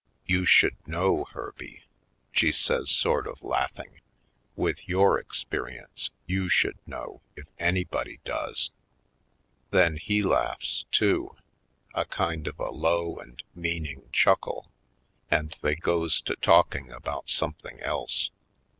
[0.25, 1.83] "You should know, Herby,"
[2.31, 4.01] she says sort of laughing;
[4.55, 8.71] "with your experience you should know if anybody does."
[9.69, 11.35] Then he laughs, too,
[11.93, 14.71] a kind of a low and meaning chuckle,
[15.29, 18.31] and they goes to talking about something else.